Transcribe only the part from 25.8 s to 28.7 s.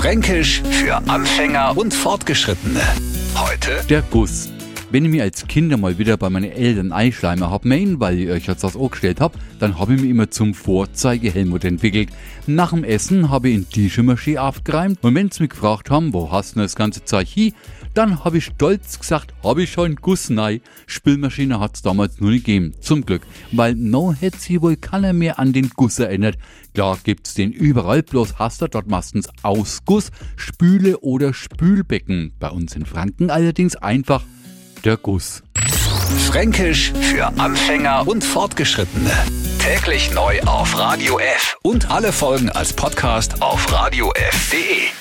erinnert. Klar gibt's den überall, bloß hast du